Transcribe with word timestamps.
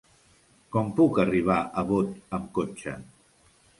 Com 0.75 0.87
puc 0.99 1.21
arribar 1.23 1.57
a 1.81 1.85
Bot 1.91 2.35
amb 2.39 2.51
cotxe? 2.59 2.95